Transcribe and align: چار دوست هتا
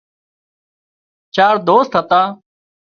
چار 1.35 1.55
دوست 1.67 1.95
هتا 1.95 2.23